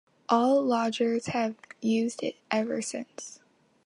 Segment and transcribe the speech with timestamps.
[0.29, 3.39] All loggers have used it ever since.